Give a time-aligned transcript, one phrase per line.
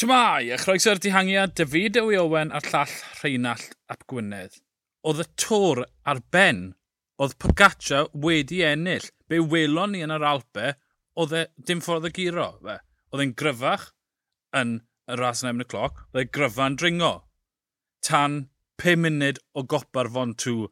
[0.00, 4.54] Siamai, a chroeso'r dihangiad, David Ewy Owen a'r llall Rheinald Ap Gwynedd.
[5.04, 6.60] Oedd y tor ar ben,
[7.20, 9.10] oedd Pogaccia wedi ennill.
[9.28, 10.70] Be welon ni yn yr Alpe,
[11.20, 12.46] oedd e dim ffordd y giro.
[12.64, 12.78] Fe.
[13.12, 13.84] Oedd e'n gryfach
[14.56, 17.10] yn y ras yn efo'n y cloc, oedd e gryfa'n dringo.
[18.00, 18.38] Tan
[18.80, 20.70] 5 munud o gopa'r fon tŵ.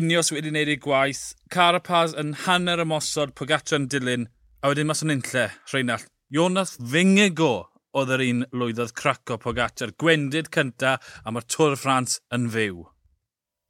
[0.00, 4.24] Unios wedi wneud ei gwaith, Carapaz yn hanner ymosod, Pogaccia yn dilyn,
[4.64, 6.08] a wedyn mas o'n unlle, Rheinald.
[6.32, 9.92] Jonas Fingego oedd yr un lwyddodd craco Pogacar.
[10.00, 12.86] Gwendid cynta a mae'r Tôr Ffrans yn fyw.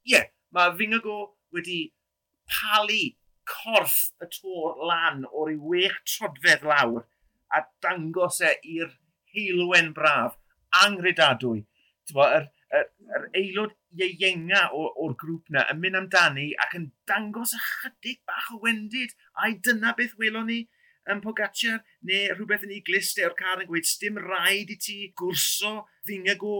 [0.07, 1.17] Ie, yeah, mae Fingago
[1.55, 1.81] wedi
[2.49, 3.13] palu
[3.49, 7.03] corff y tôr lan o'r i wech trodfedd lawr
[7.53, 8.91] a dangos e i'r
[9.33, 10.37] heilwen braf
[10.83, 11.63] angredadwy.
[12.13, 18.23] Yr, yr, yr aelod ieienga o'r grŵp na yn mynd amdani ac yn dangos ychydig
[18.29, 19.13] bach o wendid
[19.43, 20.63] a'i dyna beth welon ni
[21.11, 24.97] yn Pogacar neu rhywbeth yn ei glist o'r car yn gweud sdim rhaid i ti
[25.19, 25.73] gwrso
[26.07, 26.55] ddingeg o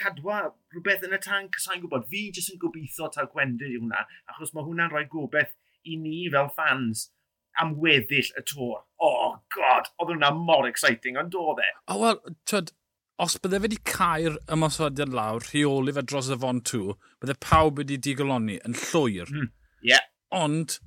[0.00, 0.40] cadwa
[0.74, 2.06] rhywbeth yn y tank sa'n gwybod.
[2.10, 5.52] Fi jyst yn gobeithio taw gwendid i hwnna achos mae hwnna'n rhoi gobeith
[5.84, 7.08] i ni fel fans
[7.60, 8.80] am weddill y tŵr.
[9.04, 11.68] Oh god, oedd hwnna mor exciting, ond oedd e.
[11.86, 12.72] O, oh, wel, twyd,
[13.22, 17.82] os bydde fe wedi cael ymosodiad lawr, rheoli fe dros y fon tŵ, bydde pawb
[17.82, 19.30] wedi digoloni yn llwyr.
[19.30, 19.52] Mm,
[19.86, 20.08] yeah.
[20.34, 20.78] Ond,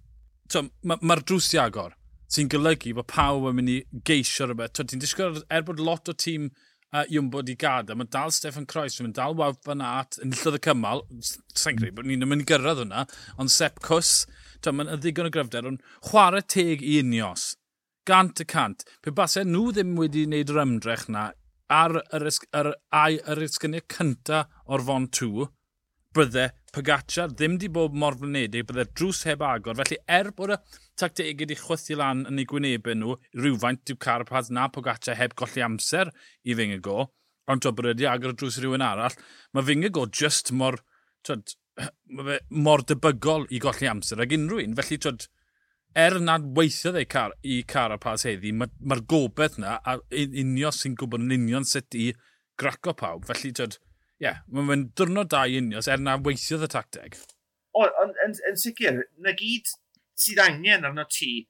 [0.58, 1.96] mae'r ma drws i agor
[2.32, 4.80] sy'n golygu bod pawb yn mynd i geisio rhywbeth.
[4.80, 9.00] Ti'n disgwyl er bod lot o tîm uh, Iwmbo wedi gada, mae dal Stefan Croes,
[9.02, 11.06] mae'n dal wawf fan at, yn llydd y cymal,
[11.54, 13.06] sa'n credu bod ni'n mynd i gyrraedd hwnna,
[13.40, 14.12] ond Sepp Cws,
[14.68, 17.50] mae'n ddigon o gryfder, ond chwarae teg i unios,
[18.08, 18.84] gant y cant.
[19.04, 21.30] Pe basau nhw ddim wedi wneud yr ymdrech na
[21.68, 23.44] ar yr, ar, ar, ar, ar, ar, ar, ar,
[26.16, 29.74] ar, ar, ar, Pogacar ddim di bod mor flynedig, bydde drws heb agor.
[29.80, 30.58] Felly er bod y
[31.02, 35.64] tacteg wedi chwythu lan yn eu gwynebau nhw, rhywfaint yw Carapaz na Pogacar heb golli
[35.66, 36.12] amser
[36.46, 37.08] i fy y go,
[37.50, 39.18] ond to bod wedi agor y drws i rhywun arall,
[39.58, 40.78] mae fy y go just mor,
[41.26, 41.56] twyd,
[42.68, 44.78] mor debygol i golli amser ag unrhyw un.
[44.78, 45.26] Felly, twyd,
[45.98, 50.70] er nad weithiodd ei car, i Carapaz heddi, mae'r ma, ma gobeith na, a unio
[50.70, 52.12] sy'n gwybod yn union sut i
[52.62, 53.26] graco pawb.
[53.26, 53.82] Felly, twyd,
[54.24, 57.18] yeah, mae'n dwrnod da i unio, er na weithiodd y tacteg.
[57.78, 59.70] O, yn, yn, yn sicr, na gyd
[60.18, 61.48] sydd angen arno ti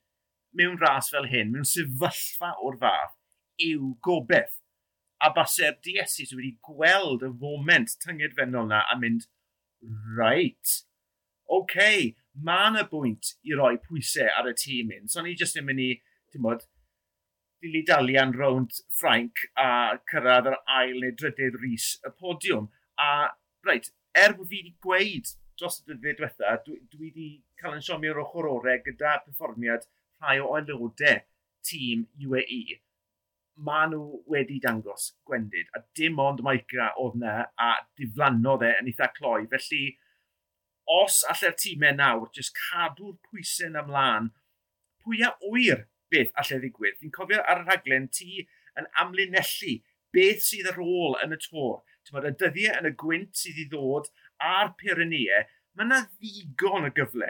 [0.58, 3.16] mewn ras fel hyn, mewn sefyllfa o'r fath,
[3.64, 4.60] yw gobeith.
[5.24, 9.26] A baser Diesus wedi gweld y foment tyngedfennol na a mynd,
[10.18, 10.76] right,
[11.48, 12.10] oce, okay,
[12.44, 15.08] mae yna bwynt i roi pwysau ar y tîm un.
[15.10, 15.94] So, ni jyst yn mynd i,
[16.34, 16.68] ti'n bod,
[17.62, 22.70] dili Dalian rownd Ffrainc a cyrraedd yr ail neu drydydd rhys y podiwm.
[23.02, 23.10] A,
[23.68, 27.30] reit, er bod fi wedi gweud dros y dyddiau diwetha, dwi, dwi wedi
[27.60, 29.88] cael yn siomio o'r ochr orau gyda perfformiad
[30.22, 31.24] rhai o aelodau
[31.66, 32.80] tîm UAE.
[33.68, 38.92] Maen nhw wedi dangos gwendid, a dim ond Maica oedd yna a diflannodd e yn
[38.92, 39.48] eitha cloi.
[39.54, 39.84] Felly,
[40.98, 44.30] os allai'r tîmau nawr jyst cadw'r pwysau ymlaen,
[45.02, 46.98] pwy a wyr beth allai ddigwydd.
[47.02, 48.44] Fi'n cofio ar y rhaglen ti
[48.78, 49.78] yn amlinellu
[50.16, 51.82] beth sydd ar ôl yn y tor.
[52.08, 54.10] Tymod, y dyddiau yn y gwynt sydd i ddod
[54.44, 55.44] a'r Pyrenea,
[55.76, 57.30] mae yna ddigon o gyfle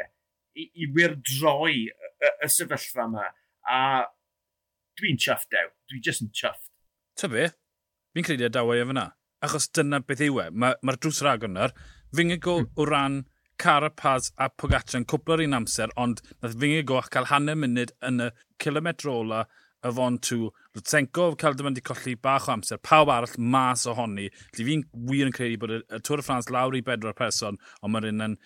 [0.58, 3.28] i, i wirdroi y, y, y sefyllfa yma.
[3.68, 3.80] A
[5.00, 5.72] dwi'n chuffed dew.
[5.92, 6.70] Dwi'n just yn chuffed.
[7.18, 7.50] Ta be?
[8.16, 9.10] Fi'n credu a dawai efo yna.
[9.46, 10.48] Achos dyna beth yw e.
[10.54, 11.72] Mae'r ma, drws rhag yna.
[12.16, 13.24] Fy'n o ran
[13.62, 18.28] Carapaz a Pogacar yn cwpl un amser, ond nath fyngau goch cael hanner munud yn
[18.28, 18.29] y
[18.62, 19.45] kilometr ola
[19.85, 20.51] y fon tŵ.
[20.78, 24.29] Lutsenko cael dyma wedi colli bach o amser, pawb arall mas ohoni.
[24.57, 27.59] Lly fi'n wir yn credu bod y, y Tŵr y Ffrans lawr i bedwar person,
[27.81, 28.38] ond mae'r un yn,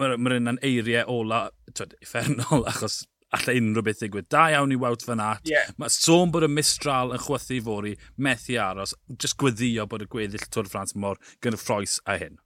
[0.00, 3.02] mae un yn eiriau ola, twyd, effernol, achos
[3.36, 4.30] allai unrhyw beth ddigwydd.
[4.32, 5.44] Da iawn i wawt fan at.
[5.48, 5.72] Yeah.
[5.80, 10.10] Mae sôn bod y mistral yn chwythu i fori, methu aros, jyst gweddio bod y
[10.10, 11.60] gweddill Tŵr y Ffrans mor gyda
[12.08, 12.38] a hyn.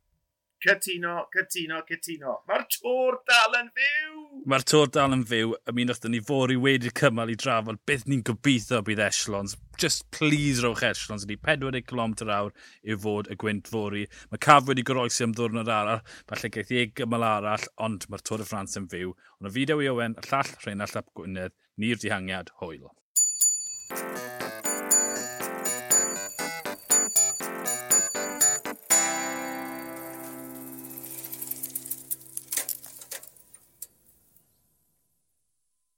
[0.62, 2.32] Cytuno, cytuno, cytuno.
[2.46, 4.20] Mae'r tor dal yn fyw!
[4.46, 5.56] Mae'r tor dal yn fyw.
[5.74, 9.56] mi wrthyn ni fori wedi cymal i drafod beth ni'n gobeithio bydd echelons.
[9.82, 12.54] Just please rowch echelons Ydy 40 km awr
[12.86, 14.06] i fod y gwynt fori.
[14.30, 16.06] Mae caf wedi goroesi am ddwrnod arall.
[16.30, 19.16] Falle gaeth i gymal arall, ond mae'r Tor y Ffrans yn fyw.
[19.40, 22.92] Ond y fideo i Owen, y llall Rheinald Ap Gwynedd, ni'r dihangiad, hwyl.